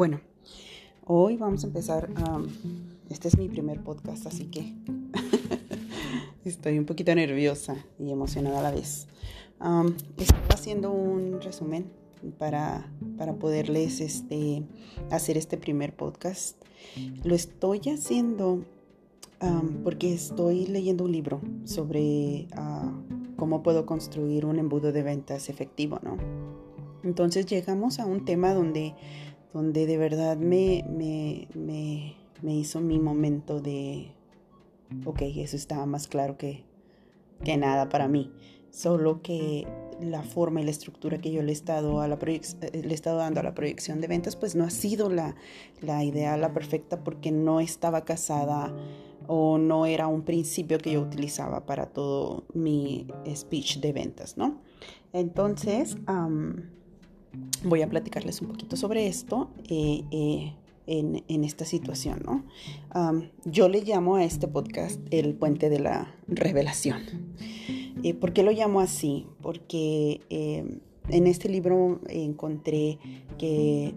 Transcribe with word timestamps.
Bueno, 0.00 0.22
hoy 1.04 1.36
vamos 1.36 1.62
a 1.62 1.66
empezar. 1.66 2.08
este 3.10 3.28
es 3.28 3.36
mi 3.36 3.50
primer 3.50 3.82
podcast, 3.82 4.26
así 4.26 4.46
que 4.46 4.72
estoy 6.46 6.78
un 6.78 6.86
poquito 6.86 7.14
nerviosa 7.14 7.76
y 7.98 8.10
emocionada 8.10 8.60
a 8.60 8.62
la 8.62 8.70
vez. 8.70 9.08
estoy 10.16 10.38
haciendo 10.54 10.90
un 10.90 11.42
resumen 11.42 11.90
para, 12.38 12.90
para 13.18 13.34
poderles 13.34 14.00
este, 14.00 14.62
hacer 15.10 15.36
este 15.36 15.58
primer 15.58 15.94
podcast. 15.94 16.56
Lo 17.22 17.34
estoy 17.34 17.80
haciendo 17.90 18.64
porque 19.84 20.14
estoy 20.14 20.64
leyendo 20.64 21.04
un 21.04 21.12
libro 21.12 21.42
sobre 21.64 22.48
ah, 22.52 22.90
cómo 23.36 23.62
puedo 23.62 23.84
construir 23.84 24.46
un 24.46 24.58
embudo 24.58 24.92
de 24.92 25.02
ventas 25.02 25.50
efectivo, 25.50 26.00
¿no? 26.02 26.16
Entonces 27.02 27.46
llegamos 27.46 27.98
a 27.98 28.06
un 28.06 28.24
tema 28.24 28.52
donde, 28.52 28.94
donde 29.52 29.86
de 29.86 29.96
verdad 29.96 30.36
me, 30.36 30.84
me, 30.88 31.48
me, 32.42 32.54
hizo 32.54 32.80
mi 32.80 32.98
momento 32.98 33.60
de, 33.60 34.12
ok, 35.04 35.22
eso 35.36 35.56
estaba 35.56 35.86
más 35.86 36.08
claro 36.08 36.36
que, 36.36 36.64
que 37.44 37.56
nada 37.56 37.88
para 37.88 38.08
mí. 38.08 38.32
Solo 38.70 39.20
que 39.20 39.66
la 40.00 40.22
forma 40.22 40.60
y 40.60 40.64
la 40.64 40.70
estructura 40.70 41.18
que 41.18 41.32
yo 41.32 41.42
le 41.42 41.50
he 41.50 41.52
estado, 41.52 42.00
a 42.00 42.08
la 42.08 42.16
le 42.16 42.38
he 42.72 42.94
estado 42.94 43.18
dando 43.18 43.40
a 43.40 43.42
la 43.42 43.54
proyección 43.54 44.00
de 44.00 44.06
ventas, 44.06 44.36
pues 44.36 44.54
no 44.54 44.64
ha 44.64 44.70
sido 44.70 45.10
la, 45.10 45.34
la 45.80 46.04
ideal, 46.04 46.40
la 46.40 46.52
perfecta, 46.52 47.02
porque 47.02 47.32
no 47.32 47.60
estaba 47.60 48.04
casada 48.04 48.72
o 49.26 49.58
no 49.58 49.86
era 49.86 50.06
un 50.06 50.22
principio 50.22 50.78
que 50.78 50.92
yo 50.92 51.02
utilizaba 51.02 51.66
para 51.66 51.86
todo 51.86 52.44
mi 52.54 53.06
speech 53.34 53.78
de 53.78 53.92
ventas, 53.92 54.36
¿no? 54.36 54.60
Entonces, 55.12 55.96
voy 57.64 57.82
a 57.82 57.88
platicarles 57.88 58.40
un 58.40 58.48
poquito 58.48 58.76
sobre 58.76 59.06
esto 59.06 59.50
eh, 59.68 60.04
eh, 60.10 60.54
en, 60.86 61.44
esta 61.44 61.64
situación, 61.64 62.22
¿no? 62.24 62.44
yo 63.44 63.68
le 63.68 63.82
llamo 63.82 64.16
a 64.16 64.24
este 64.24 64.48
podcast 64.48 65.00
el 65.12 65.34
puente 65.34 65.70
de 65.70 65.78
la 65.78 66.14
revelación. 66.26 67.02
Eh, 68.02 68.14
¿Por 68.14 68.32
qué 68.32 68.42
lo 68.42 68.50
llamo 68.50 68.80
así? 68.80 69.26
Porque 69.40 70.20
en 70.30 71.26
este 71.26 71.48
libro 71.48 72.00
encontré 72.08 72.98
que 73.38 73.94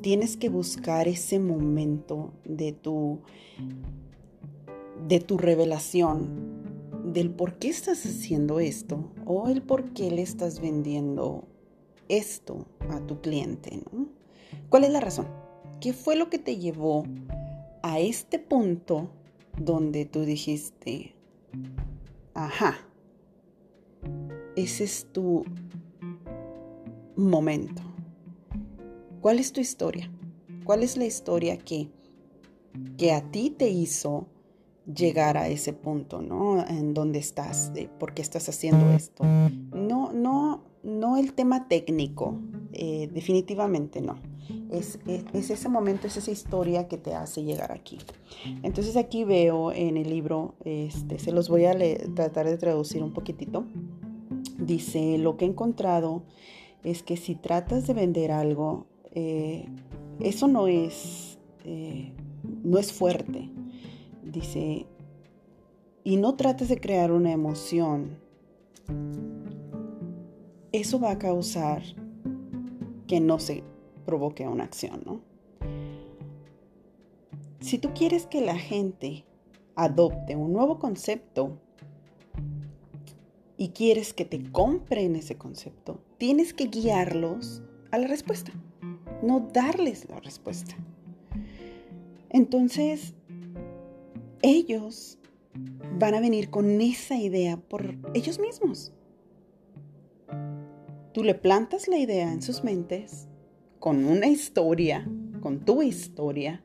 tienes 0.00 0.36
que 0.36 0.48
buscar 0.48 1.06
ese 1.06 1.38
momento 1.38 2.32
de 2.44 2.72
tu, 2.72 3.20
de 5.06 5.20
tu 5.20 5.36
revelación, 5.36 6.61
del 7.12 7.30
por 7.30 7.58
qué 7.58 7.68
estás 7.68 8.04
haciendo 8.06 8.60
esto 8.60 9.10
o 9.26 9.48
el 9.48 9.62
por 9.62 9.92
qué 9.92 10.10
le 10.10 10.22
estás 10.22 10.60
vendiendo 10.60 11.46
esto 12.08 12.66
a 12.90 13.00
tu 13.00 13.20
cliente, 13.20 13.82
¿no? 13.92 14.08
¿Cuál 14.68 14.84
es 14.84 14.90
la 14.90 15.00
razón? 15.00 15.26
¿Qué 15.80 15.92
fue 15.92 16.16
lo 16.16 16.30
que 16.30 16.38
te 16.38 16.58
llevó 16.58 17.04
a 17.82 18.00
este 18.00 18.38
punto 18.38 19.10
donde 19.58 20.04
tú 20.04 20.22
dijiste, 20.22 21.14
ajá, 22.34 22.78
ese 24.56 24.84
es 24.84 25.06
tu 25.12 25.44
momento? 27.16 27.82
¿Cuál 29.20 29.38
es 29.38 29.52
tu 29.52 29.60
historia? 29.60 30.10
¿Cuál 30.64 30.82
es 30.82 30.96
la 30.96 31.04
historia 31.04 31.58
que, 31.58 31.90
que 32.96 33.12
a 33.12 33.30
ti 33.30 33.50
te 33.50 33.68
hizo 33.68 34.26
llegar 34.86 35.36
a 35.36 35.48
ese 35.48 35.72
punto, 35.72 36.22
¿no? 36.22 36.66
En 36.66 36.94
donde 36.94 37.18
estás, 37.18 37.72
de 37.72 37.88
por 37.88 38.14
qué 38.14 38.22
estás 38.22 38.48
haciendo 38.48 38.90
esto. 38.90 39.24
No, 39.24 40.12
no, 40.12 40.64
no 40.82 41.16
el 41.16 41.34
tema 41.34 41.68
técnico, 41.68 42.40
eh, 42.72 43.08
definitivamente 43.12 44.00
no. 44.00 44.16
Es, 44.70 44.98
es, 45.06 45.50
ese 45.50 45.68
momento, 45.68 46.06
es 46.06 46.16
esa 46.16 46.30
historia 46.30 46.88
que 46.88 46.98
te 46.98 47.14
hace 47.14 47.44
llegar 47.44 47.72
aquí. 47.72 47.98
Entonces 48.62 48.96
aquí 48.96 49.24
veo 49.24 49.70
en 49.72 49.96
el 49.96 50.10
libro, 50.10 50.54
este, 50.64 51.18
se 51.18 51.32
los 51.32 51.48
voy 51.48 51.66
a 51.66 51.76
tratar 52.14 52.46
de 52.46 52.58
traducir 52.58 53.02
un 53.02 53.12
poquitito. 53.12 53.64
Dice, 54.58 55.18
lo 55.18 55.36
que 55.36 55.44
he 55.44 55.48
encontrado 55.48 56.24
es 56.82 57.02
que 57.02 57.16
si 57.16 57.34
tratas 57.34 57.86
de 57.86 57.94
vender 57.94 58.32
algo, 58.32 58.86
eh, 59.12 59.66
eso 60.20 60.48
no 60.48 60.66
es, 60.66 61.38
eh, 61.64 62.12
no 62.64 62.78
es 62.78 62.92
fuerte. 62.92 63.50
Dice, 64.32 64.86
y 66.02 66.16
no 66.16 66.34
trates 66.36 66.68
de 66.68 66.80
crear 66.80 67.12
una 67.12 67.32
emoción. 67.32 68.18
Eso 70.72 70.98
va 70.98 71.10
a 71.10 71.18
causar 71.18 71.82
que 73.06 73.20
no 73.20 73.38
se 73.38 73.62
provoque 74.06 74.48
una 74.48 74.64
acción, 74.64 75.02
¿no? 75.04 75.20
Si 77.60 77.78
tú 77.78 77.90
quieres 77.94 78.26
que 78.26 78.40
la 78.40 78.56
gente 78.56 79.26
adopte 79.76 80.34
un 80.34 80.52
nuevo 80.52 80.78
concepto 80.78 81.60
y 83.58 83.68
quieres 83.68 84.14
que 84.14 84.24
te 84.24 84.50
compren 84.50 85.14
ese 85.14 85.36
concepto, 85.36 86.00
tienes 86.18 86.54
que 86.54 86.66
guiarlos 86.66 87.62
a 87.90 87.98
la 87.98 88.08
respuesta 88.08 88.52
no 89.22 89.48
darles 89.52 90.08
la 90.10 90.20
respuesta. 90.20 90.74
Entonces, 92.28 93.14
ellos 94.42 95.18
van 95.98 96.14
a 96.14 96.20
venir 96.20 96.50
con 96.50 96.80
esa 96.80 97.16
idea 97.16 97.56
por 97.56 97.96
ellos 98.14 98.38
mismos. 98.38 98.92
Tú 101.12 101.24
le 101.24 101.34
plantas 101.34 101.88
la 101.88 101.98
idea 101.98 102.32
en 102.32 102.42
sus 102.42 102.64
mentes 102.64 103.28
con 103.78 104.04
una 104.04 104.26
historia, 104.26 105.08
con 105.40 105.64
tu 105.64 105.82
historia, 105.82 106.64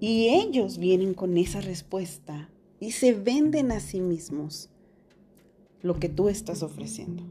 y 0.00 0.28
ellos 0.28 0.78
vienen 0.78 1.14
con 1.14 1.38
esa 1.38 1.60
respuesta 1.60 2.50
y 2.80 2.92
se 2.92 3.12
venden 3.12 3.70
a 3.70 3.80
sí 3.80 4.00
mismos 4.00 4.68
lo 5.80 5.98
que 5.98 6.08
tú 6.08 6.28
estás 6.28 6.62
ofreciendo. 6.62 7.24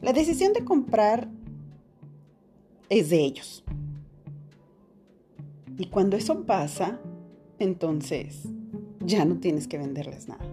La 0.00 0.12
decisión 0.12 0.52
de 0.52 0.64
comprar 0.64 1.28
es 2.88 3.10
de 3.10 3.24
ellos. 3.24 3.64
Y 5.78 5.86
cuando 5.86 6.16
eso 6.16 6.44
pasa, 6.44 7.00
entonces 7.64 8.42
ya 9.00 9.24
no 9.24 9.38
tienes 9.38 9.68
que 9.68 9.78
venderles 9.78 10.28
nada. 10.28 10.44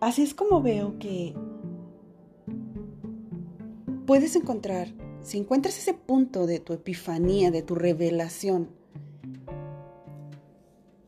Así 0.00 0.22
es 0.22 0.34
como 0.34 0.62
veo 0.62 0.98
que 0.98 1.34
puedes 4.06 4.36
encontrar, 4.36 4.88
si 5.22 5.38
encuentras 5.38 5.78
ese 5.78 5.94
punto 5.94 6.46
de 6.46 6.60
tu 6.60 6.74
epifanía, 6.74 7.50
de 7.50 7.62
tu 7.62 7.74
revelación, 7.74 8.68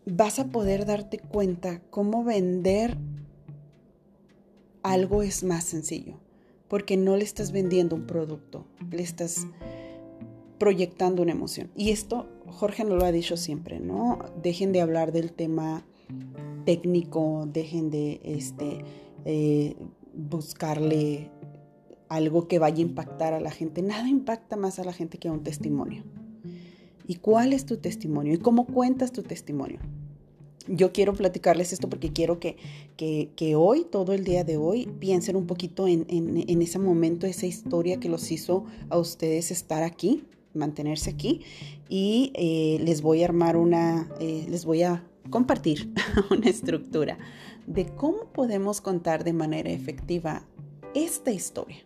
vas 0.06 0.38
a 0.38 0.46
poder 0.46 0.86
darte 0.86 1.18
cuenta 1.18 1.82
cómo 1.90 2.24
vender 2.24 2.96
algo 4.82 5.22
es 5.22 5.44
más 5.44 5.64
sencillo 5.64 6.18
porque 6.68 6.96
no 6.96 7.16
le 7.16 7.24
estás 7.24 7.52
vendiendo 7.52 7.94
un 7.94 8.06
producto, 8.06 8.66
le 8.90 9.02
estás 9.02 9.46
proyectando 10.58 11.22
una 11.22 11.32
emoción. 11.32 11.70
Y 11.76 11.90
esto 11.90 12.26
Jorge 12.46 12.84
nos 12.84 12.98
lo 12.98 13.04
ha 13.04 13.12
dicho 13.12 13.36
siempre, 13.36 13.80
¿no? 13.80 14.18
Dejen 14.42 14.72
de 14.72 14.80
hablar 14.80 15.12
del 15.12 15.32
tema 15.32 15.84
técnico, 16.64 17.48
dejen 17.52 17.90
de 17.90 18.20
este, 18.24 18.84
eh, 19.24 19.76
buscarle 20.14 21.30
algo 22.08 22.48
que 22.48 22.58
vaya 22.58 22.78
a 22.78 22.80
impactar 22.80 23.34
a 23.34 23.40
la 23.40 23.50
gente. 23.50 23.82
Nada 23.82 24.08
impacta 24.08 24.56
más 24.56 24.78
a 24.78 24.84
la 24.84 24.92
gente 24.92 25.18
que 25.18 25.30
un 25.30 25.42
testimonio. 25.42 26.04
¿Y 27.06 27.16
cuál 27.16 27.52
es 27.52 27.66
tu 27.66 27.76
testimonio? 27.76 28.34
¿Y 28.34 28.38
cómo 28.38 28.66
cuentas 28.66 29.12
tu 29.12 29.22
testimonio? 29.22 29.78
yo 30.68 30.92
quiero 30.92 31.14
platicarles 31.14 31.72
esto 31.72 31.88
porque 31.88 32.12
quiero 32.12 32.40
que, 32.40 32.56
que, 32.96 33.56
hoy, 33.56 33.84
todo 33.84 34.12
el 34.12 34.24
día 34.24 34.44
de 34.44 34.56
hoy, 34.56 34.88
piensen 34.98 35.36
un 35.36 35.46
poquito 35.46 35.86
en, 35.86 36.04
en, 36.08 36.62
ese 36.62 36.78
momento, 36.78 37.26
esa 37.26 37.46
historia 37.46 38.00
que 38.00 38.08
los 38.08 38.30
hizo 38.32 38.64
a 38.88 38.98
ustedes 38.98 39.50
estar 39.50 39.82
aquí, 39.82 40.24
mantenerse 40.56 41.10
aquí. 41.10 41.42
Y 41.88 42.32
eh, 42.34 42.78
les 42.82 43.02
voy 43.02 43.22
a 43.22 43.26
armar 43.26 43.56
una, 43.56 44.08
eh, 44.20 44.46
les 44.48 44.64
voy 44.64 44.82
a 44.82 45.04
compartir 45.30 45.92
una 46.30 46.48
estructura 46.48 47.18
de 47.66 47.86
cómo 47.86 48.32
podemos 48.32 48.80
contar 48.80 49.24
de 49.24 49.32
manera 49.32 49.70
efectiva 49.70 50.46
esta 50.94 51.32
historia 51.32 51.78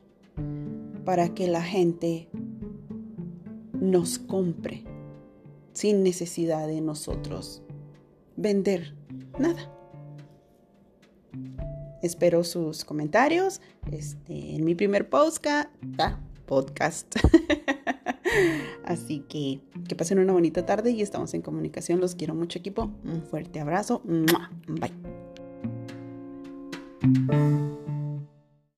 para 1.05 1.35
que 1.35 1.49
la 1.49 1.63
gente 1.63 2.29
nos 3.73 4.19
compre 4.19 4.85
sin 5.73 6.03
necesidad 6.03 6.67
de 6.67 6.81
nosotros 6.81 7.63
vender 8.37 8.95
nada. 9.39 9.71
Espero 12.03 12.45
sus 12.45 12.85
comentarios 12.85 13.61
este, 13.91 14.55
en 14.55 14.65
mi 14.65 14.75
primer 14.75 15.09
podcast. 15.09 15.69
podcast. 16.47 17.17
Así 18.85 19.21
que 19.29 19.61
que 19.89 19.97
pasen 19.97 20.19
una 20.19 20.33
bonita 20.33 20.67
tarde 20.67 20.91
y 20.91 21.03
estamos 21.03 21.35
en 21.35 21.43
comunicación. 21.43 22.01
Los 22.01 22.15
quiero 22.15 22.35
mucho 22.35 22.59
equipo. 22.59 22.91
Un 23.05 23.23
fuerte 23.23 23.61
abrazo. 23.61 24.03
Bye. 24.05 25.20